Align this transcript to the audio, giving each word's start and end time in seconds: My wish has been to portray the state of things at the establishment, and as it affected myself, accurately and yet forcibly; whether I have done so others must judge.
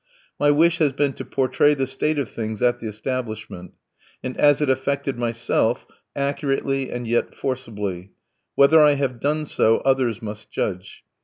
My 0.39 0.49
wish 0.49 0.79
has 0.79 0.93
been 0.93 1.13
to 1.13 1.23
portray 1.25 1.75
the 1.75 1.85
state 1.85 2.17
of 2.17 2.27
things 2.31 2.63
at 2.63 2.79
the 2.79 2.87
establishment, 2.87 3.73
and 4.23 4.35
as 4.35 4.59
it 4.59 4.67
affected 4.67 5.19
myself, 5.19 5.85
accurately 6.15 6.89
and 6.89 7.07
yet 7.07 7.35
forcibly; 7.35 8.09
whether 8.55 8.79
I 8.81 8.93
have 8.93 9.19
done 9.19 9.45
so 9.45 9.77
others 9.85 10.19
must 10.19 10.49
judge. 10.49 11.03